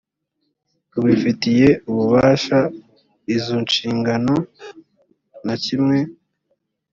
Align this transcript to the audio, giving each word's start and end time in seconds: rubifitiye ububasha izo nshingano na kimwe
rubifitiye 0.93 1.69
ububasha 1.89 2.59
izo 3.35 3.55
nshingano 3.65 4.35
na 5.45 5.55
kimwe 5.63 5.99